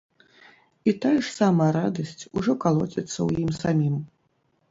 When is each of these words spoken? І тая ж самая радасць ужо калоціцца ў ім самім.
І 0.91 0.93
тая 1.03 1.17
ж 1.17 1.25
самая 1.39 1.67
радасць 1.79 2.23
ужо 2.41 2.57
калоціцца 2.65 3.15
ў 3.27 3.45
ім 3.45 3.49
самім. 3.61 3.95